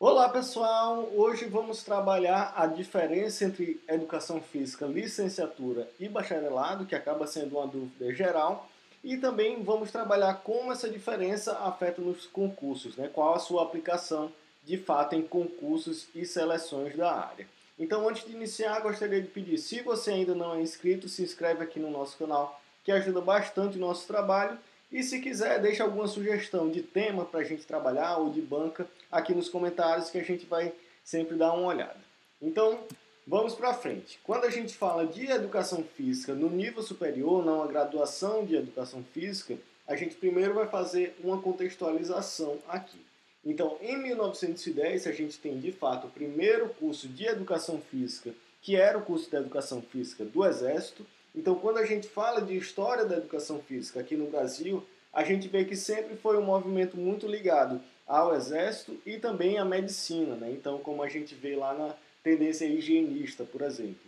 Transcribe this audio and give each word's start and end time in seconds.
Olá 0.00 0.28
pessoal, 0.28 1.08
hoje 1.14 1.44
vamos 1.44 1.84
trabalhar 1.84 2.52
a 2.56 2.66
diferença 2.66 3.44
entre 3.44 3.80
educação 3.88 4.40
física, 4.40 4.86
licenciatura 4.86 5.88
e 6.00 6.08
bacharelado, 6.08 6.84
que 6.84 6.96
acaba 6.96 7.28
sendo 7.28 7.56
uma 7.56 7.66
dúvida 7.66 8.12
geral, 8.12 8.68
e 9.04 9.16
também 9.16 9.62
vamos 9.62 9.92
trabalhar 9.92 10.42
como 10.42 10.72
essa 10.72 10.90
diferença 10.90 11.56
afeta 11.58 12.02
nos 12.02 12.26
concursos, 12.26 12.96
né? 12.96 13.08
qual 13.10 13.34
a 13.34 13.38
sua 13.38 13.62
aplicação 13.62 14.32
de 14.64 14.76
fato 14.76 15.14
em 15.14 15.22
concursos 15.22 16.08
e 16.12 16.26
seleções 16.26 16.96
da 16.96 17.12
área. 17.12 17.46
Então, 17.78 18.08
antes 18.08 18.26
de 18.26 18.32
iniciar, 18.32 18.80
gostaria 18.80 19.22
de 19.22 19.28
pedir, 19.28 19.58
se 19.58 19.80
você 19.80 20.10
ainda 20.10 20.34
não 20.34 20.56
é 20.56 20.60
inscrito, 20.60 21.08
se 21.08 21.22
inscreve 21.22 21.62
aqui 21.62 21.78
no 21.78 21.90
nosso 21.90 22.18
canal, 22.18 22.60
que 22.82 22.90
ajuda 22.90 23.20
bastante 23.20 23.78
o 23.78 23.80
nosso 23.80 24.08
trabalho. 24.08 24.58
E 24.94 25.02
se 25.02 25.18
quiser, 25.18 25.60
deixa 25.60 25.82
alguma 25.82 26.06
sugestão 26.06 26.70
de 26.70 26.80
tema 26.80 27.24
para 27.24 27.40
a 27.40 27.42
gente 27.44 27.66
trabalhar 27.66 28.18
ou 28.18 28.30
de 28.30 28.40
banca 28.40 28.86
aqui 29.10 29.34
nos 29.34 29.48
comentários 29.48 30.08
que 30.08 30.18
a 30.18 30.22
gente 30.22 30.46
vai 30.46 30.72
sempre 31.02 31.34
dar 31.34 31.52
uma 31.52 31.66
olhada. 31.66 31.98
Então, 32.40 32.78
vamos 33.26 33.56
para 33.56 33.74
frente. 33.74 34.20
Quando 34.22 34.44
a 34.44 34.50
gente 34.50 34.76
fala 34.76 35.04
de 35.04 35.26
educação 35.28 35.82
física 35.82 36.32
no 36.32 36.48
nível 36.48 36.80
superior, 36.80 37.44
não 37.44 37.60
a 37.60 37.66
graduação 37.66 38.44
de 38.44 38.54
educação 38.54 39.02
física, 39.12 39.58
a 39.84 39.96
gente 39.96 40.14
primeiro 40.14 40.54
vai 40.54 40.68
fazer 40.68 41.16
uma 41.24 41.42
contextualização 41.42 42.60
aqui. 42.68 43.04
Então, 43.44 43.76
em 43.80 44.00
1910, 44.00 45.08
a 45.08 45.12
gente 45.12 45.40
tem 45.40 45.58
de 45.58 45.72
fato 45.72 46.06
o 46.06 46.10
primeiro 46.10 46.68
curso 46.68 47.08
de 47.08 47.26
educação 47.26 47.82
física, 47.90 48.32
que 48.62 48.76
era 48.76 48.96
o 48.96 49.02
curso 49.02 49.28
de 49.28 49.34
educação 49.34 49.82
física 49.82 50.24
do 50.24 50.46
Exército. 50.46 51.04
Então, 51.34 51.54
quando 51.56 51.78
a 51.78 51.84
gente 51.84 52.06
fala 52.06 52.40
de 52.40 52.56
história 52.56 53.04
da 53.04 53.16
educação 53.16 53.60
física 53.60 54.00
aqui 54.00 54.16
no 54.16 54.30
Brasil, 54.30 54.84
a 55.12 55.24
gente 55.24 55.48
vê 55.48 55.64
que 55.64 55.76
sempre 55.76 56.16
foi 56.16 56.38
um 56.38 56.44
movimento 56.44 56.96
muito 56.96 57.26
ligado 57.26 57.80
ao 58.06 58.34
Exército 58.34 58.96
e 59.04 59.18
também 59.18 59.58
à 59.58 59.64
medicina. 59.64 60.36
Né? 60.36 60.52
Então, 60.52 60.78
como 60.78 61.02
a 61.02 61.08
gente 61.08 61.34
vê 61.34 61.56
lá 61.56 61.74
na 61.74 61.94
tendência 62.22 62.64
higienista, 62.64 63.44
por 63.44 63.62
exemplo. 63.62 64.04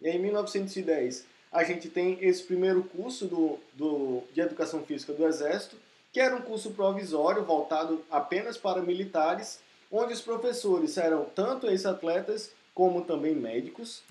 E 0.00 0.08
aí, 0.08 0.16
em 0.16 0.20
1910, 0.20 1.26
a 1.50 1.64
gente 1.64 1.88
tem 1.88 2.18
esse 2.20 2.42
primeiro 2.44 2.84
curso 2.84 3.26
do, 3.26 3.58
do, 3.74 4.22
de 4.32 4.40
educação 4.40 4.84
física 4.84 5.12
do 5.12 5.26
Exército, 5.26 5.76
que 6.12 6.20
era 6.20 6.36
um 6.36 6.42
curso 6.42 6.70
provisório 6.70 7.44
voltado 7.44 8.04
apenas 8.10 8.56
para 8.56 8.82
militares, 8.82 9.60
onde 9.90 10.12
os 10.12 10.20
professores 10.20 10.96
eram 10.96 11.24
tanto 11.24 11.66
ex-atletas 11.66 12.52
como 12.74 13.04
também 13.04 13.34
médicos. 13.34 14.02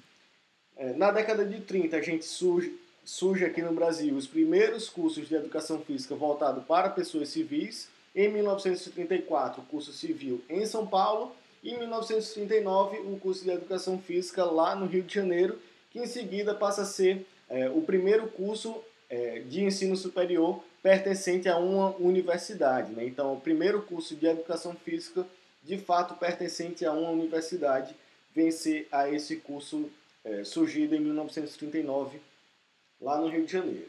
É, 0.78 0.94
na 0.94 1.12
década 1.12 1.44
de 1.44 1.60
30, 1.62 1.98
a 1.98 2.02
gente 2.02 2.24
surge, 2.24 2.78
surge 3.04 3.44
aqui 3.44 3.62
no 3.62 3.74
Brasil 3.74 4.16
os 4.16 4.28
primeiros 4.28 4.90
cursos 4.90 5.28
de 5.28 5.34
educação 5.34 5.82
física 5.82 6.16
voltados 6.16 6.64
para 6.66 6.90
pessoas 6.90 7.30
civis. 7.30 7.90
Em 8.16 8.32
1934, 8.32 9.62
o 9.62 9.66
curso 9.66 9.92
civil 9.92 10.42
em 10.48 10.66
São 10.66 10.86
Paulo. 10.86 11.36
E 11.64 11.72
em 11.72 11.80
1939, 11.80 12.98
o 13.00 13.20
curso 13.20 13.44
de 13.44 13.50
educação 13.50 14.00
física 14.00 14.46
lá 14.46 14.76
no 14.76 14.86
Rio 14.86 15.02
de 15.02 15.14
Janeiro, 15.14 15.60
que 15.92 16.00
em 16.00 16.06
seguida 16.06 16.54
passa 16.54 16.84
a 16.84 16.86
ser 16.86 17.26
é, 17.50 17.68
o 17.70 17.82
primeiro 17.82 18.28
curso 18.28 18.76
é, 19.10 19.40
de 19.40 19.64
ensino 19.64 19.96
superior 19.96 20.64
pertencente 20.84 21.50
a 21.50 21.58
uma 21.58 21.96
universidade. 21.98 22.92
Né? 22.92 23.06
Então, 23.06 23.34
o 23.34 23.42
primeiro 23.42 23.82
curso 23.82 24.16
de 24.16 24.28
educação 24.28 24.76
física, 24.76 25.26
de 25.64 25.78
fato, 25.78 26.14
pertencente 26.16 26.86
a 26.86 26.94
uma 26.94 27.10
universidade, 27.10 27.96
vem 28.34 28.52
ser 28.52 28.88
a 28.92 29.10
esse 29.10 29.38
curso 29.38 29.90
é, 30.28 30.44
surgido 30.44 30.96
em 30.96 31.00
1939, 31.00 32.20
lá 33.00 33.18
no 33.18 33.28
Rio 33.28 33.46
de 33.46 33.52
Janeiro. 33.52 33.88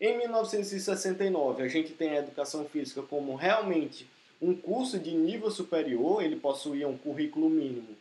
Em 0.00 0.16
1969, 0.18 1.62
a 1.62 1.68
gente 1.68 1.92
tem 1.92 2.10
a 2.10 2.18
educação 2.18 2.64
física 2.64 3.02
como 3.02 3.34
realmente 3.34 4.08
um 4.40 4.54
curso 4.54 4.98
de 4.98 5.14
nível 5.14 5.50
superior, 5.50 6.22
ele 6.22 6.36
possuía 6.36 6.88
um 6.88 6.98
currículo 6.98 7.48
mínimo 7.48 7.96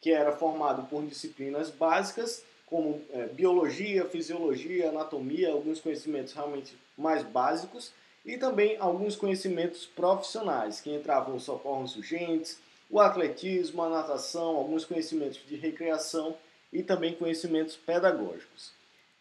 que 0.00 0.12
era 0.12 0.32
formado 0.32 0.86
por 0.88 1.04
disciplinas 1.04 1.70
básicas 1.70 2.44
como 2.66 3.00
é, 3.12 3.26
biologia, 3.26 4.04
fisiologia, 4.04 4.90
anatomia, 4.90 5.52
alguns 5.52 5.80
conhecimentos 5.80 6.32
realmente 6.32 6.76
mais 6.98 7.22
básicos 7.22 7.92
e 8.24 8.36
também 8.36 8.76
alguns 8.78 9.14
conhecimentos 9.14 9.86
profissionais, 9.86 10.80
que 10.80 10.94
entravam 10.94 11.36
os 11.36 11.44
socorros 11.44 11.96
urgentes, 11.96 12.58
o 12.90 13.00
atletismo, 13.00 13.82
a 13.82 13.88
natação, 13.88 14.56
alguns 14.56 14.84
conhecimentos 14.84 15.40
de 15.46 15.56
recreação 15.56 16.36
e 16.76 16.82
também 16.82 17.14
conhecimentos 17.14 17.74
pedagógicos. 17.74 18.70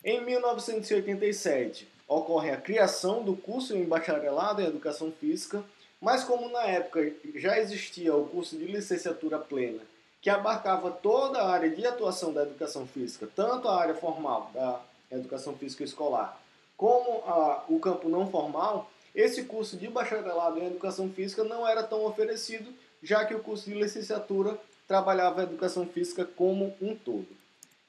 Em 0.03 0.23
1987, 0.23 1.87
ocorre 2.07 2.51
a 2.51 2.57
criação 2.57 3.23
do 3.23 3.35
curso 3.35 3.75
em 3.75 3.85
bacharelado 3.85 4.61
em 4.61 4.65
educação 4.65 5.11
física, 5.11 5.63
mas 6.01 6.23
como 6.23 6.49
na 6.49 6.63
época 6.63 7.13
já 7.35 7.57
existia 7.57 8.13
o 8.13 8.27
curso 8.27 8.57
de 8.57 8.65
licenciatura 8.65 9.39
plena 9.39 9.81
que 10.21 10.29
abarcava 10.29 10.91
toda 10.91 11.39
a 11.39 11.49
área 11.49 11.69
de 11.69 11.85
atuação 11.85 12.33
da 12.33 12.41
educação 12.41 12.85
física, 12.87 13.29
tanto 13.35 13.67
a 13.67 13.79
área 13.79 13.95
formal 13.95 14.51
da 14.53 14.81
educação 15.11 15.55
física 15.55 15.83
escolar, 15.83 16.41
como 16.75 17.23
a, 17.25 17.63
o 17.69 17.79
campo 17.79 18.09
não 18.09 18.29
formal, 18.29 18.91
esse 19.13 19.43
curso 19.43 19.77
de 19.77 19.87
bacharelado 19.87 20.59
em 20.59 20.65
educação 20.65 21.09
física 21.09 21.43
não 21.43 21.65
era 21.65 21.83
tão 21.83 22.03
oferecido, 22.05 22.73
já 23.01 23.23
que 23.23 23.33
o 23.35 23.39
curso 23.39 23.69
de 23.69 23.75
licenciatura 23.75 24.59
trabalhava 24.87 25.41
a 25.41 25.43
educação 25.43 25.85
física 25.85 26.25
como 26.25 26.75
um 26.81 26.95
todo. 26.95 27.27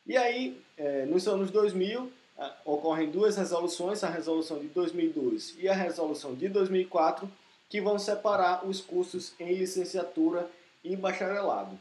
E 0.06 0.16
aí, 0.16 0.60
é, 0.78 1.04
nos 1.04 1.26
anos 1.26 1.50
2000, 1.50 2.12
é, 2.38 2.50
ocorrem 2.64 3.10
duas 3.10 3.36
resoluções, 3.36 4.04
a 4.04 4.08
resolução 4.08 4.60
de 4.60 4.68
2002 4.68 5.56
e 5.58 5.68
a 5.68 5.74
resolução 5.74 6.34
de 6.34 6.48
2004, 6.48 7.28
que 7.68 7.80
vão 7.80 7.98
separar 7.98 8.64
os 8.64 8.80
cursos 8.80 9.34
em 9.40 9.54
licenciatura 9.54 10.48
e 10.84 10.94
bacharelado. 10.94 11.76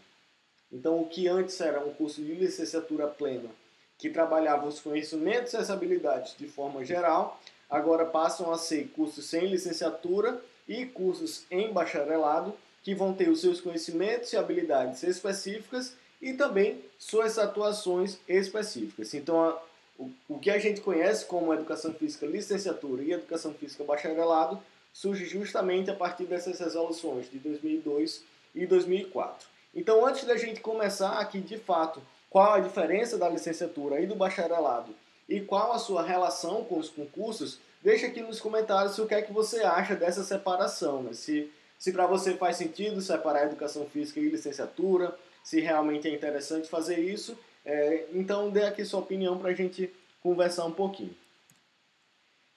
Então, 0.72 1.00
o 1.00 1.08
que 1.08 1.28
antes 1.28 1.62
era 1.62 1.80
um 1.86 1.94
curso 1.94 2.22
de 2.22 2.34
licenciatura 2.34 3.06
plena, 3.06 3.50
que 3.98 4.10
trabalhava 4.10 4.68
os 4.68 4.80
conhecimentos 4.80 5.54
e 5.54 5.58
as 5.58 5.70
habilidades 5.70 6.36
de 6.36 6.48
forma 6.48 6.84
geral, 6.84 7.40
agora 7.70 8.06
passam 8.06 8.52
a 8.52 8.58
ser 8.58 8.88
cursos 8.96 9.26
sem 9.26 9.46
licenciatura 9.46 10.42
e 10.68 10.86
cursos 10.88 11.46
em 11.52 11.72
bacharelado, 11.72 12.54
que 12.84 12.96
vão 12.96 13.14
ter 13.14 13.30
os 13.30 13.42
seus 13.42 13.62
conhecimentos 13.62 14.34
e 14.34 14.38
habilidades 14.38 15.04
específicas 15.04 15.96
e 16.26 16.34
também 16.34 16.84
suas 16.98 17.38
atuações 17.38 18.18
específicas. 18.28 19.14
Então, 19.14 19.40
a, 19.40 19.62
o, 20.00 20.10
o 20.28 20.40
que 20.40 20.50
a 20.50 20.58
gente 20.58 20.82
conhece 20.82 21.24
como 21.26 21.54
educação 21.54 21.94
física 21.94 22.26
licenciatura 22.26 23.04
e 23.04 23.12
educação 23.12 23.54
física 23.54 23.84
bacharelado 23.84 24.60
surge 24.92 25.28
justamente 25.28 25.92
a 25.92 25.94
partir 25.94 26.24
dessas 26.24 26.60
resoluções 26.60 27.30
de 27.30 27.38
2002 27.38 28.24
e 28.56 28.66
2004. 28.66 29.48
Então, 29.76 30.04
antes 30.04 30.24
da 30.24 30.36
gente 30.36 30.62
começar 30.62 31.20
aqui 31.20 31.40
de 31.40 31.60
fato 31.60 32.02
qual 32.28 32.54
a 32.54 32.60
diferença 32.60 33.20
da 33.20 33.30
licenciatura 33.30 34.02
e 34.02 34.08
do 34.08 34.16
bacharelado 34.16 34.96
e 35.30 35.40
qual 35.42 35.74
a 35.74 35.80
sua 35.80 36.02
relação 36.02 36.64
com 36.64 36.80
os 36.80 36.90
concursos, 36.90 37.60
deixa 37.84 38.08
aqui 38.08 38.22
nos 38.22 38.40
comentários 38.40 38.98
o 38.98 39.06
que 39.06 39.14
é 39.14 39.22
que 39.22 39.32
você 39.32 39.62
acha 39.62 39.96
dessa 39.96 40.24
separação. 40.24 41.04
Né? 41.04 41.14
Se, 41.14 41.52
se 41.78 41.92
para 41.92 42.08
você 42.08 42.34
faz 42.34 42.58
sentido 42.58 43.00
separar 43.00 43.46
educação 43.46 43.86
física 43.86 44.20
e 44.20 44.30
licenciatura, 44.30 45.16
se 45.46 45.62
realmente 45.62 46.08
é 46.08 46.12
interessante 46.12 46.68
fazer 46.68 47.00
isso. 47.00 47.38
É, 47.64 48.08
então, 48.14 48.50
dê 48.50 48.64
aqui 48.64 48.84
sua 48.84 49.00
opinião 49.00 49.38
para 49.38 49.52
a 49.52 49.54
gente 49.54 49.94
conversar 50.22 50.66
um 50.66 50.72
pouquinho. 50.72 51.16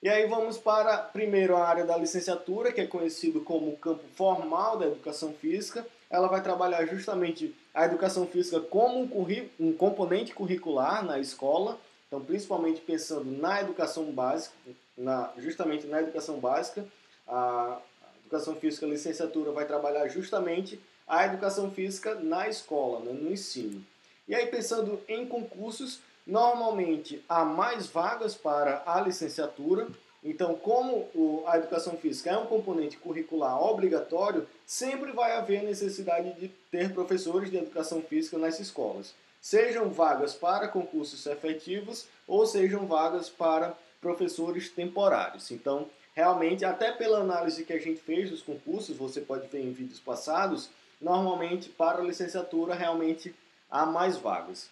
E 0.03 0.09
aí 0.09 0.27
vamos 0.27 0.57
para 0.57 0.97
primeiro 0.97 1.55
a 1.55 1.69
área 1.69 1.85
da 1.85 1.97
licenciatura, 1.97 2.73
que 2.73 2.81
é 2.81 2.87
conhecido 2.87 3.43
como 3.43 3.77
campo 3.77 4.05
formal 4.15 4.79
da 4.79 4.87
educação 4.87 5.35
física. 5.35 5.87
Ela 6.09 6.29
vai 6.29 6.43
trabalhar 6.43 6.87
justamente 6.87 7.55
a 7.75 7.85
educação 7.85 8.27
física 8.27 8.59
como 8.61 9.01
um, 9.01 9.49
um 9.61 9.73
componente 9.75 10.33
curricular 10.33 11.05
na 11.05 11.19
escola, 11.19 11.79
então 12.07 12.25
principalmente 12.25 12.81
pensando 12.81 13.31
na 13.31 13.61
educação 13.61 14.05
básica, 14.13 14.55
na, 14.97 15.31
justamente 15.37 15.87
na 15.87 16.01
educação 16.01 16.39
básica. 16.39 16.87
A 17.27 17.81
educação 18.21 18.55
física 18.57 18.87
licenciatura 18.87 19.53
vai 19.53 19.67
trabalhar 19.67 20.09
justamente 20.09 20.81
a 21.09 21.25
educação 21.27 21.71
física 21.71 22.15
na 22.15 22.49
escola, 22.49 23.01
né, 23.01 23.13
no 23.13 23.33
ensino. 23.33 23.85
E 24.27 24.35
aí 24.35 24.47
pensando 24.47 25.01
em 25.09 25.27
concursos, 25.27 26.01
Normalmente 26.29 27.25
há 27.27 27.43
mais 27.43 27.87
vagas 27.87 28.35
para 28.35 28.83
a 28.85 29.01
licenciatura, 29.01 29.89
então, 30.23 30.55
como 30.57 31.09
a 31.47 31.57
educação 31.57 31.97
física 31.97 32.29
é 32.29 32.37
um 32.37 32.45
componente 32.45 32.99
curricular 32.99 33.59
obrigatório, 33.63 34.47
sempre 34.67 35.11
vai 35.13 35.33
haver 35.33 35.63
necessidade 35.63 36.35
de 36.35 36.49
ter 36.71 36.93
professores 36.93 37.51
de 37.51 37.57
educação 37.57 38.03
física 38.03 38.37
nas 38.37 38.61
escolas. 38.61 39.15
Sejam 39.41 39.89
vagas 39.89 40.35
para 40.35 40.69
concursos 40.69 41.25
efetivos 41.25 42.07
ou 42.27 42.45
sejam 42.45 42.87
vagas 42.87 43.31
para 43.31 43.75
professores 43.99 44.69
temporários. 44.69 45.51
Então, 45.51 45.89
realmente, 46.15 46.63
até 46.63 46.93
pela 46.93 47.21
análise 47.21 47.65
que 47.65 47.73
a 47.73 47.81
gente 47.81 48.01
fez 48.01 48.29
dos 48.29 48.43
concursos, 48.43 48.99
você 48.99 49.23
pode 49.23 49.49
ver 49.49 49.63
em 49.63 49.73
vídeos 49.73 50.01
passados, 50.01 50.69
normalmente 51.01 51.69
para 51.69 52.01
a 52.01 52.05
licenciatura 52.05 52.75
realmente 52.75 53.35
há 53.71 53.87
mais 53.87 54.17
vagas. 54.17 54.71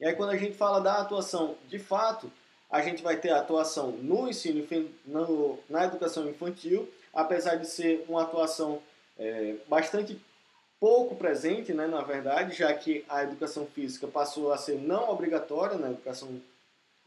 E 0.00 0.06
aí 0.06 0.14
quando 0.14 0.30
a 0.30 0.36
gente 0.36 0.56
fala 0.56 0.80
da 0.80 0.98
atuação, 0.98 1.56
de 1.68 1.78
fato, 1.78 2.30
a 2.70 2.82
gente 2.82 3.02
vai 3.02 3.16
ter 3.16 3.30
atuação 3.30 3.92
no 3.92 4.28
ensino, 4.28 4.66
no, 5.04 5.58
na 5.68 5.84
educação 5.84 6.28
infantil, 6.28 6.88
apesar 7.12 7.56
de 7.56 7.66
ser 7.66 8.04
uma 8.08 8.22
atuação 8.22 8.82
é, 9.18 9.56
bastante 9.66 10.20
pouco 10.78 11.16
presente, 11.16 11.72
né, 11.72 11.86
na 11.86 12.02
verdade, 12.02 12.56
já 12.56 12.72
que 12.72 13.04
a 13.08 13.24
educação 13.24 13.66
física 13.66 14.06
passou 14.06 14.52
a 14.52 14.58
ser 14.58 14.78
não 14.78 15.10
obrigatória 15.10 15.76
na 15.76 15.90
educação 15.90 16.40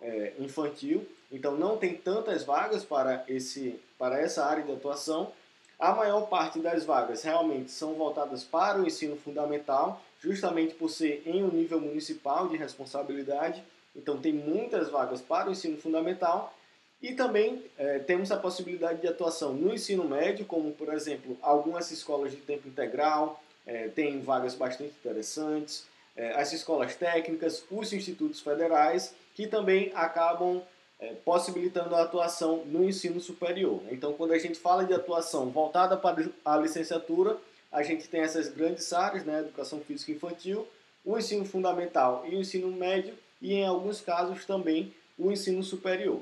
é, 0.01 0.33
infantil, 0.39 1.07
então 1.31 1.55
não 1.55 1.77
tem 1.77 1.95
tantas 1.95 2.43
vagas 2.43 2.83
para, 2.83 3.23
esse, 3.27 3.79
para 3.97 4.19
essa 4.19 4.45
área 4.45 4.63
de 4.63 4.71
atuação. 4.71 5.31
A 5.81 5.95
maior 5.95 6.27
parte 6.27 6.59
das 6.59 6.85
vagas 6.85 7.23
realmente 7.23 7.71
são 7.71 7.95
voltadas 7.95 8.43
para 8.43 8.79
o 8.79 8.85
ensino 8.85 9.17
fundamental, 9.17 9.99
justamente 10.19 10.75
por 10.75 10.91
ser 10.91 11.23
em 11.25 11.43
um 11.43 11.47
nível 11.47 11.81
municipal 11.81 12.47
de 12.47 12.55
responsabilidade, 12.55 13.63
então 13.95 14.21
tem 14.21 14.31
muitas 14.31 14.91
vagas 14.91 15.21
para 15.21 15.49
o 15.49 15.51
ensino 15.51 15.75
fundamental. 15.77 16.53
E 17.01 17.13
também 17.13 17.65
é, 17.79 17.97
temos 17.97 18.31
a 18.31 18.37
possibilidade 18.37 19.01
de 19.01 19.07
atuação 19.07 19.53
no 19.53 19.73
ensino 19.73 20.03
médio, 20.03 20.45
como 20.45 20.71
por 20.71 20.93
exemplo 20.93 21.35
algumas 21.41 21.89
escolas 21.89 22.29
de 22.29 22.37
tempo 22.37 22.67
integral, 22.67 23.41
é, 23.65 23.87
tem 23.87 24.21
vagas 24.21 24.53
bastante 24.53 24.93
interessantes, 24.93 25.87
é, 26.15 26.39
as 26.39 26.53
escolas 26.53 26.93
técnicas, 26.93 27.65
os 27.71 27.91
institutos 27.91 28.39
federais, 28.39 29.15
que 29.33 29.47
também 29.47 29.91
acabam 29.95 30.61
é, 31.01 31.15
possibilitando 31.25 31.95
a 31.95 32.03
atuação 32.03 32.63
no 32.65 32.83
ensino 32.83 33.19
superior. 33.19 33.81
Então, 33.89 34.13
quando 34.13 34.33
a 34.33 34.37
gente 34.37 34.59
fala 34.59 34.85
de 34.85 34.93
atuação 34.93 35.49
voltada 35.49 35.97
para 35.97 36.29
a 36.45 36.57
licenciatura, 36.57 37.37
a 37.71 37.81
gente 37.81 38.07
tem 38.07 38.21
essas 38.21 38.47
grandes 38.49 38.93
áreas, 38.93 39.25
né, 39.25 39.39
educação 39.39 39.81
física 39.81 40.11
infantil, 40.11 40.67
o 41.03 41.17
ensino 41.17 41.43
fundamental 41.43 42.23
e 42.29 42.35
o 42.35 42.39
ensino 42.39 42.71
médio, 42.71 43.15
e 43.41 43.55
em 43.55 43.65
alguns 43.65 43.99
casos 43.99 44.45
também 44.45 44.93
o 45.17 45.31
ensino 45.31 45.63
superior. 45.63 46.21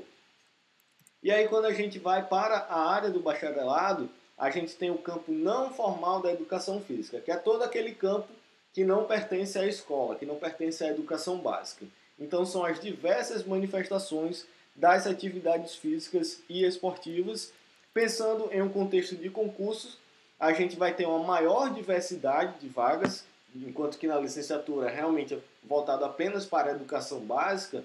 E 1.22 1.30
aí, 1.30 1.50
quando 1.50 1.66
a 1.66 1.74
gente 1.74 2.00
vai 2.00 2.26
para 2.26 2.60
a 2.60 2.90
área 2.90 3.10
do 3.10 3.20
bacharelado, 3.20 4.10
a 4.38 4.50
gente 4.50 4.78
tem 4.78 4.90
o 4.90 4.98
campo 4.98 5.30
não 5.34 5.74
formal 5.74 6.22
da 6.22 6.32
educação 6.32 6.80
física, 6.80 7.20
que 7.20 7.30
é 7.30 7.36
todo 7.36 7.64
aquele 7.64 7.94
campo 7.94 8.30
que 8.72 8.86
não 8.86 9.04
pertence 9.04 9.60
à 9.60 9.68
escola, 9.68 10.16
que 10.16 10.26
não 10.26 10.36
pertence 10.36 10.82
à 10.86 10.88
educação 10.88 11.38
básica. 11.40 11.86
Então, 12.18 12.46
são 12.46 12.64
as 12.64 12.80
diversas 12.80 13.44
manifestações 13.44 14.46
das 14.76 15.08
atividades 15.08 15.76
físicas 15.76 16.42
e 16.50 16.64
esportivas. 16.64 17.52
Pensando 17.94 18.50
em 18.52 18.62
um 18.62 18.70
contexto 18.70 19.16
de 19.16 19.30
concursos, 19.30 19.98
a 20.40 20.54
gente 20.54 20.78
vai 20.78 20.94
ter 20.94 21.06
uma 21.06 21.20
maior 21.20 21.74
diversidade 21.74 22.60
de 22.60 22.70
vagas, 22.70 23.26
enquanto 23.56 23.98
que 23.98 24.08
na 24.08 24.20
licenciatura 24.20 24.90
realmente 24.90 25.34
é 25.34 25.40
voltado 25.64 26.06
apenas 26.06 26.46
para 26.46 26.70
a 26.70 26.76
educação 26.76 27.20
básica. 27.20 27.84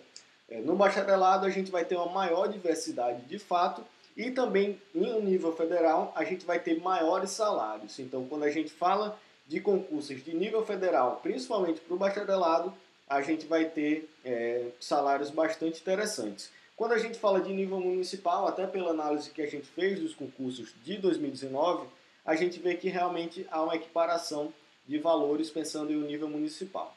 É, 0.49 0.61
no 0.61 0.77
bacharelado, 0.77 1.47
a 1.47 1.51
gente 1.51 1.71
vai 1.71 1.85
ter 1.85 1.97
uma 1.97 2.13
maior 2.13 2.47
diversidade 2.47 3.23
de 3.23 3.39
fato 3.39 3.85
e 4.17 4.31
também, 4.31 4.81
em 4.95 5.13
um 5.13 5.21
nível 5.21 5.55
federal, 5.57 6.13
a 6.15 6.23
gente 6.23 6.45
vai 6.45 6.61
ter 6.61 6.81
maiores 6.81 7.31
salários. 7.31 7.99
Então, 7.99 8.27
quando 8.27 8.45
a 8.45 8.51
gente 8.51 8.71
fala 8.71 9.19
de 9.47 9.61
concursos 9.61 10.23
de 10.23 10.35
nível 10.35 10.65
federal, 10.65 11.19
principalmente 11.23 11.81
para 11.81 11.95
o 11.95 11.99
bacharelado, 11.99 12.73
a 13.09 13.21
gente 13.21 13.47
vai 13.47 13.65
ter 13.65 14.09
é, 14.25 14.69
salários 14.81 15.31
bastante 15.31 15.81
interessantes. 15.81 16.51
Quando 16.77 16.93
a 16.93 16.99
gente 16.99 17.19
fala 17.19 17.41
de 17.41 17.53
nível 17.53 17.81
municipal, 17.81 18.47
até 18.47 18.67
pela 18.67 18.91
análise 18.91 19.31
que 19.31 19.43
a 19.43 19.47
gente 19.47 19.67
fez 19.67 20.01
dos 20.01 20.15
concursos 20.15 20.75
de 20.83 20.97
2019, 20.99 21.87
a 22.25 22.35
gente 22.35 22.59
vê 22.59 22.75
que 22.75 22.89
realmente 22.89 23.47
há 23.51 23.63
uma 23.63 23.77
equiparação 23.77 24.53
de 24.87 24.99
valores 24.99 25.51
pensando 25.51 25.93
em 25.93 25.97
um 25.97 26.07
nível 26.07 26.29
municipal. 26.29 26.95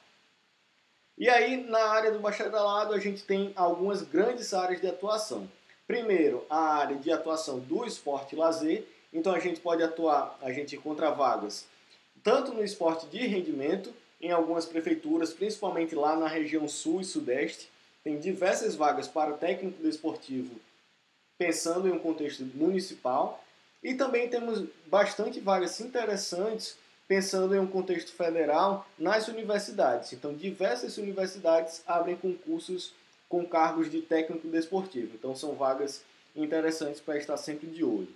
E 1.18 1.30
aí, 1.30 1.58
na 1.58 1.84
área 1.90 2.12
do 2.12 2.20
bacharelado, 2.20 2.94
a 2.94 3.00
gente 3.00 3.24
tem 3.24 3.52
algumas 3.56 4.02
grandes 4.02 4.54
áreas 4.54 4.82
de 4.82 4.88
atuação. 4.88 5.50
Primeiro, 5.88 6.46
a 6.50 6.76
área 6.76 6.98
de 6.98 7.12
atuação 7.12 7.60
do 7.60 7.86
esporte 7.86 8.36
e 8.36 8.38
lazer. 8.38 8.88
Então 9.14 9.34
a 9.34 9.40
gente 9.40 9.60
pode 9.60 9.82
atuar, 9.82 10.38
a 10.42 10.52
gente 10.52 10.76
encontra 10.76 11.12
vagas 11.12 11.66
tanto 12.24 12.54
no 12.54 12.62
esporte 12.62 13.08
de 13.08 13.26
rendimento, 13.26 13.94
em 14.20 14.32
algumas 14.32 14.66
prefeituras, 14.66 15.34
principalmente 15.34 15.96
lá 15.96 16.18
na 16.18 16.28
região 16.28 16.68
sul 16.68 17.00
e 17.00 17.06
sudeste, 17.06 17.70
tem 18.08 18.18
diversas 18.18 18.74
vagas 18.74 19.06
para 19.06 19.34
técnico 19.34 19.84
desportivo, 19.84 20.56
pensando 21.38 21.90
em 21.90 21.92
um 21.92 22.00
contexto 22.00 22.42
municipal, 22.56 23.44
e 23.84 23.96
também 23.96 24.30
temos 24.30 24.66
bastante 24.86 25.42
vagas 25.42 25.82
interessantes 25.82 26.78
pensando 27.06 27.54
em 27.54 27.60
um 27.60 27.68
contexto 27.68 28.14
federal 28.14 28.88
nas 28.98 29.28
universidades. 29.28 30.14
Então, 30.14 30.34
diversas 30.34 30.98
universidades 30.98 31.84
abrem 31.86 32.16
concursos 32.16 32.94
com 33.28 33.46
cargos 33.46 33.92
de 33.92 34.02
técnico 34.02 34.48
desportivo. 34.48 35.14
Então 35.16 35.36
são 35.36 35.54
vagas 35.56 36.02
interessantes 36.34 37.02
para 37.02 37.18
estar 37.18 37.36
sempre 37.36 37.68
de 37.68 37.84
olho. 37.84 38.16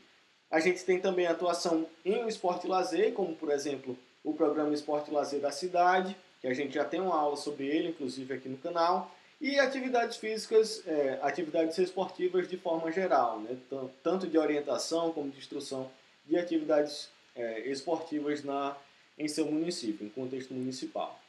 A 0.50 0.62
gente 0.62 0.86
tem 0.86 1.02
também 1.02 1.28
atuação 1.28 1.86
em 2.06 2.26
esporte 2.30 2.66
e 2.66 2.70
lazer, 2.70 3.12
como 3.12 3.36
por 3.36 3.52
exemplo 3.52 3.98
o 4.24 4.34
programa 4.34 4.74
Esporte 4.74 5.12
e 5.12 5.14
Lazer 5.14 5.42
da 5.42 5.52
cidade, 5.52 6.16
que 6.40 6.48
a 6.48 6.54
gente 6.54 6.76
já 6.76 6.86
tem 6.86 7.02
uma 7.02 7.18
aula 7.18 7.36
sobre 7.36 7.68
ele, 7.68 7.90
inclusive 7.90 8.34
aqui 8.34 8.48
no 8.48 8.58
canal, 8.58 9.12
e 9.42 9.60
atividades 9.60 10.18
físicas, 10.18 10.84
é, 10.86 11.18
atividades 11.24 11.76
esportivas 11.80 12.48
de 12.48 12.58
forma 12.58 12.92
geral, 12.92 13.40
né? 13.40 13.58
tanto 14.04 14.28
de 14.28 14.38
orientação 14.38 15.12
como 15.12 15.32
de 15.32 15.40
instrução 15.40 15.90
de 16.28 16.38
atividades 16.38 17.10
é, 17.36 17.62
esportivas 17.62 18.44
na, 18.44 18.78
em 19.18 19.28
seu 19.28 19.46
município, 19.48 20.06
em 20.06 20.10
contexto 20.10 20.54
municipal. 20.54 21.20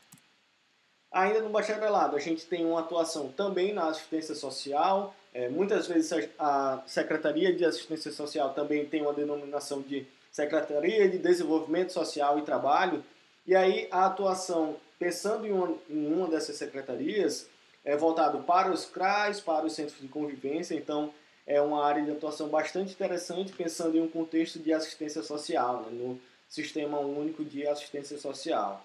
Ainda 1.11 1.41
no 1.41 1.49
bacharelado, 1.49 2.15
a 2.15 2.21
gente 2.21 2.45
tem 2.45 2.67
uma 2.67 2.81
atuação 2.81 3.33
também 3.33 3.73
na 3.73 3.89
assistência 3.89 4.35
social. 4.35 5.15
É, 5.33 5.49
muitas 5.49 5.87
vezes 5.87 6.13
a 6.39 6.83
Secretaria 6.87 7.55
de 7.55 7.65
Assistência 7.65 8.13
Social 8.13 8.53
também 8.53 8.85
tem 8.85 9.01
uma 9.01 9.13
denominação 9.15 9.81
de 9.81 10.07
Secretaria 10.31 11.09
de 11.09 11.19
Desenvolvimento 11.19 11.93
Social 11.93 12.39
e 12.39 12.43
Trabalho. 12.43 13.03
E 13.47 13.55
aí 13.55 13.89
a 13.91 14.07
atuação, 14.07 14.77
pensando 14.99 15.47
em 15.47 15.53
uma, 15.53 15.75
em 15.89 16.07
uma 16.13 16.29
dessas 16.29 16.57
secretarias, 16.57 17.47
é 17.85 17.97
voltado 17.97 18.43
para 18.45 18.71
os 18.71 18.85
CRAs, 18.85 19.41
para 19.41 19.67
os 19.67 19.75
centros 19.75 20.01
de 20.01 20.09
convivência. 20.09 20.75
Então 20.75 21.13
é 21.47 21.61
uma 21.61 21.85
área 21.85 22.03
de 22.03 22.11
atuação 22.11 22.49
bastante 22.49 22.93
interessante, 22.93 23.53
pensando 23.53 23.97
em 23.97 24.01
um 24.01 24.09
contexto 24.09 24.59
de 24.59 24.73
assistência 24.73 25.23
social, 25.23 25.83
né, 25.83 25.89
no 25.91 26.21
Sistema 26.49 26.99
Único 27.01 27.45
de 27.45 27.67
Assistência 27.67 28.19
Social. 28.19 28.85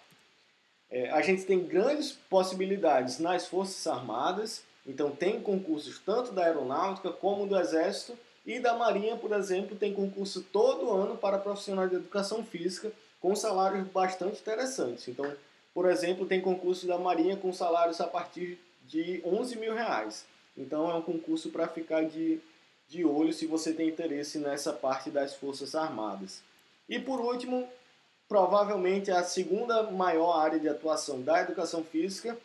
É, 0.90 1.12
a 1.12 1.22
gente 1.22 1.44
tem 1.44 1.60
grandes 1.60 2.14
possibilidades 2.14 3.20
nas 3.20 3.46
Forças 3.46 3.86
Armadas, 3.86 4.64
então 4.86 5.12
tem 5.12 5.42
concursos 5.42 6.00
tanto 6.00 6.32
da 6.32 6.46
Aeronáutica 6.46 7.12
como 7.12 7.46
do 7.46 7.60
Exército 7.60 8.18
e 8.46 8.60
da 8.60 8.74
Marinha, 8.74 9.18
por 9.18 9.34
exemplo, 9.34 9.76
tem 9.76 9.94
concurso 9.94 10.42
todo 10.42 10.90
ano 10.90 11.18
para 11.18 11.38
profissionais 11.38 11.90
de 11.90 11.98
educação 11.98 12.44
física 12.44 12.92
com 13.20 13.36
salários 13.36 13.86
bastante 13.90 14.40
interessantes. 14.40 15.06
Então, 15.10 15.30
por 15.74 15.90
exemplo, 15.90 16.26
tem 16.26 16.40
concurso 16.40 16.88
da 16.88 16.98
Marinha 16.98 17.36
com 17.36 17.52
salários 17.52 18.00
a 18.00 18.08
partir 18.08 18.58
de 18.88 19.22
11 19.24 19.58
mil 19.58 19.74
reais. 19.74 20.26
Então 20.58 20.90
é 20.90 20.94
um 20.96 21.02
concurso 21.02 21.50
para 21.50 21.68
ficar 21.68 22.06
de, 22.06 22.40
de 22.88 23.06
olho 23.06 23.34
se 23.34 23.46
você 23.46 23.74
tem 23.74 23.90
interesse 23.90 24.40
nessa 24.40 24.74
parte 24.74 25.10
das 25.10 25.36
Forças 25.36 25.76
Armadas. 25.76 26.42
E 26.90 27.00
por 27.00 27.20
último, 27.20 27.68
provavelmente 28.28 29.12
a 29.12 29.24
segunda 29.24 29.84
maior 29.84 30.40
área 30.40 30.60
de 30.60 30.68
atuação 30.68 31.22
da 31.22 31.42
educação 31.42 31.84
física, 31.84 32.38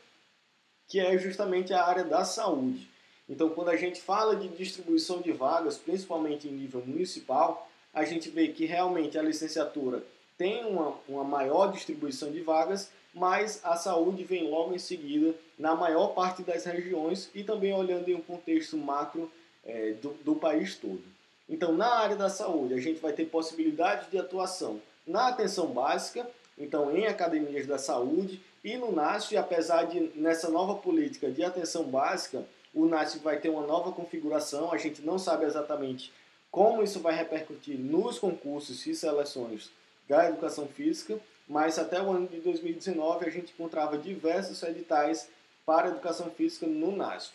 que 0.88 1.00
é 1.00 1.16
justamente 1.16 1.72
a 1.72 1.84
área 1.84 2.04
da 2.04 2.24
saúde. 2.24 2.88
Então, 3.28 3.48
quando 3.50 3.70
a 3.70 3.76
gente 3.76 4.00
fala 4.00 4.36
de 4.36 4.48
distribuição 4.48 5.20
de 5.20 5.32
vagas, 5.32 5.78
principalmente 5.78 6.48
em 6.48 6.52
nível 6.52 6.82
municipal, 6.84 7.68
a 7.94 8.04
gente 8.04 8.28
vê 8.28 8.48
que 8.48 8.66
realmente 8.66 9.18
a 9.18 9.22
licenciatura 9.22 10.02
tem 10.36 10.64
uma, 10.64 10.94
uma 11.08 11.24
maior 11.24 11.72
distribuição 11.72 12.30
de 12.30 12.40
vagas, 12.40 12.90
mas 13.14 13.60
a 13.62 13.76
saúde 13.76 14.24
vem 14.24 14.48
logo 14.48 14.74
em 14.74 14.78
seguida 14.78 15.34
na 15.58 15.74
maior 15.74 16.08
parte 16.08 16.42
das 16.42 16.64
regiões 16.64 17.30
e 17.34 17.44
também 17.44 17.72
olhando 17.72 18.08
em 18.08 18.14
um 18.14 18.20
contexto 18.20 18.76
macro 18.76 19.30
é, 19.64 19.92
do, 19.92 20.10
do 20.24 20.34
país 20.34 20.76
todo. 20.76 21.02
Então, 21.48 21.72
na 21.72 21.94
área 21.94 22.16
da 22.16 22.30
saúde, 22.30 22.74
a 22.74 22.80
gente 22.80 23.00
vai 23.00 23.12
ter 23.12 23.26
possibilidades 23.26 24.10
de 24.10 24.18
atuação 24.18 24.80
na 25.06 25.28
atenção 25.28 25.66
básica, 25.66 26.28
então 26.56 26.96
em 26.96 27.06
academias 27.06 27.66
da 27.66 27.78
saúde 27.78 28.40
e 28.64 28.76
no 28.76 28.92
NASF, 28.92 29.36
apesar 29.36 29.84
de 29.84 30.00
nessa 30.14 30.48
nova 30.48 30.76
política 30.76 31.30
de 31.30 31.42
atenção 31.42 31.84
básica, 31.84 32.44
o 32.72 32.86
NASF 32.86 33.18
vai 33.18 33.38
ter 33.38 33.48
uma 33.48 33.66
nova 33.66 33.92
configuração, 33.92 34.72
a 34.72 34.78
gente 34.78 35.02
não 35.02 35.18
sabe 35.18 35.44
exatamente 35.44 36.12
como 36.50 36.82
isso 36.82 37.00
vai 37.00 37.14
repercutir 37.14 37.78
nos 37.78 38.18
concursos 38.18 38.86
e 38.86 38.94
seleções 38.94 39.70
da 40.08 40.28
educação 40.28 40.66
física, 40.68 41.18
mas 41.52 41.78
até 41.78 42.00
o 42.00 42.10
ano 42.10 42.26
de 42.26 42.40
2019 42.40 43.26
a 43.26 43.30
gente 43.30 43.52
encontrava 43.52 43.98
diversos 43.98 44.62
editais 44.62 45.28
para 45.66 45.88
educação 45.88 46.30
física 46.30 46.66
no 46.66 46.96
NASF. 46.96 47.30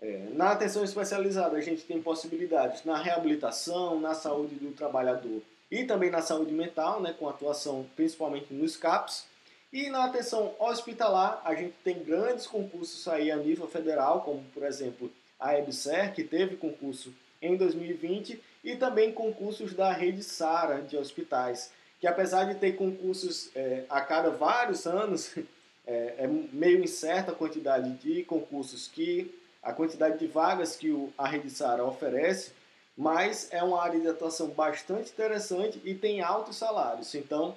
É, 0.00 0.28
na 0.32 0.52
atenção 0.52 0.82
especializada, 0.82 1.54
a 1.54 1.60
gente 1.60 1.82
tem 1.82 2.00
possibilidades 2.00 2.84
na 2.84 2.96
reabilitação, 2.96 4.00
na 4.00 4.14
saúde 4.14 4.54
do 4.54 4.72
trabalhador 4.72 5.42
e 5.70 5.84
também 5.84 6.10
na 6.10 6.22
saúde 6.22 6.52
mental, 6.52 7.02
né, 7.02 7.14
com 7.18 7.28
atuação 7.28 7.86
principalmente 7.94 8.52
nos 8.52 8.78
CAPs. 8.78 9.26
E 9.70 9.90
na 9.90 10.04
atenção 10.04 10.54
hospitalar, 10.58 11.42
a 11.44 11.54
gente 11.54 11.74
tem 11.84 12.02
grandes 12.02 12.46
concursos 12.46 13.06
aí 13.06 13.30
a 13.30 13.36
nível 13.36 13.68
federal, 13.68 14.22
como 14.22 14.42
por 14.54 14.62
exemplo 14.62 15.12
a 15.38 15.58
EBSER, 15.58 16.14
que 16.14 16.24
teve 16.24 16.56
concurso 16.56 17.12
em 17.42 17.58
2020, 17.58 18.40
e 18.64 18.76
também 18.76 19.12
concursos 19.12 19.74
da 19.74 19.92
rede 19.92 20.22
SARA 20.22 20.80
de 20.80 20.96
hospitais, 20.96 21.70
que 22.04 22.08
apesar 22.08 22.44
de 22.44 22.56
ter 22.56 22.76
concursos 22.76 23.48
é, 23.56 23.84
a 23.88 23.98
cada 24.02 24.28
vários 24.28 24.86
anos, 24.86 25.34
é, 25.88 26.16
é, 26.18 26.26
meio 26.26 26.84
incerta 26.84 27.32
a 27.32 27.34
quantidade 27.34 27.94
de 27.94 28.22
concursos 28.24 28.86
que, 28.86 29.34
a 29.62 29.72
quantidade 29.72 30.18
de 30.18 30.26
vagas 30.26 30.76
que 30.76 30.90
o, 30.90 31.10
a 31.16 31.26
Rede 31.26 31.48
Sara 31.48 31.82
oferece, 31.82 32.52
mas 32.94 33.48
é 33.50 33.62
uma 33.62 33.82
área 33.82 33.98
de 33.98 34.06
atuação 34.06 34.48
bastante 34.48 35.12
interessante 35.12 35.80
e 35.82 35.94
tem 35.94 36.20
altos 36.20 36.56
salários. 36.56 37.14
Então, 37.14 37.56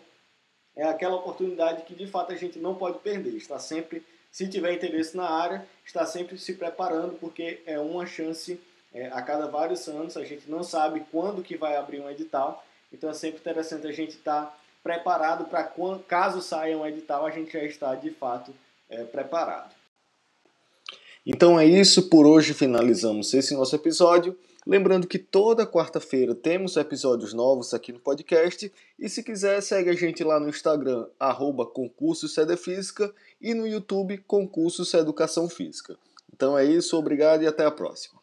é 0.77 0.85
aquela 0.85 1.17
oportunidade 1.17 1.81
que 1.81 1.93
de 1.93 2.07
fato 2.07 2.31
a 2.31 2.37
gente 2.37 2.57
não 2.57 2.73
pode 2.73 2.99
perder. 2.99 3.35
Está 3.35 3.59
sempre, 3.59 4.01
se 4.31 4.47
tiver 4.47 4.73
interesse 4.75 5.17
na 5.17 5.29
área, 5.29 5.67
está 5.85 6.05
sempre 6.05 6.37
se 6.37 6.53
preparando, 6.53 7.19
porque 7.19 7.61
é 7.65 7.77
uma 7.77 8.05
chance 8.05 8.57
é, 8.93 9.07
a 9.07 9.21
cada 9.21 9.47
vários 9.47 9.89
anos. 9.89 10.15
A 10.15 10.23
gente 10.23 10.49
não 10.49 10.63
sabe 10.63 11.05
quando 11.11 11.43
que 11.43 11.57
vai 11.57 11.75
abrir 11.75 11.99
um 11.99 12.09
edital, 12.09 12.63
então 12.91 13.09
é 13.09 13.13
sempre 13.13 13.39
interessante 13.39 13.87
a 13.87 13.91
gente 13.91 14.11
estar 14.11 14.43
tá 14.43 14.57
preparado 14.83 15.45
para 15.45 15.71
caso 16.07 16.41
saia 16.41 16.77
um 16.77 16.85
edital, 16.85 17.25
a 17.25 17.31
gente 17.31 17.51
já 17.51 17.63
está 17.63 17.95
de 17.95 18.09
fato 18.11 18.53
é, 18.89 19.03
preparado. 19.03 19.75
Então 21.25 21.59
é 21.59 21.65
isso, 21.65 22.09
por 22.09 22.25
hoje 22.25 22.53
finalizamos 22.53 23.33
esse 23.33 23.53
nosso 23.53 23.75
episódio. 23.75 24.37
Lembrando 24.65 25.07
que 25.07 25.17
toda 25.17 25.65
quarta-feira 25.65 26.35
temos 26.35 26.75
episódios 26.75 27.33
novos 27.33 27.73
aqui 27.73 27.91
no 27.91 27.99
podcast. 27.99 28.71
E 28.99 29.07
se 29.07 29.23
quiser, 29.23 29.61
segue 29.61 29.89
a 29.89 29.93
gente 29.93 30.23
lá 30.23 30.39
no 30.39 30.49
Instagram, 30.49 31.05
arroba 31.17 31.65
concurso 31.65 32.27
Física, 32.57 33.13
e 33.41 33.53
no 33.53 33.67
YouTube, 33.67 34.17
concursos 34.27 34.93
Educação 34.93 35.47
Física. 35.49 35.97
Então 36.33 36.57
é 36.57 36.65
isso, 36.65 36.97
obrigado 36.97 37.43
e 37.43 37.47
até 37.47 37.65
a 37.65 37.71
próxima. 37.71 38.16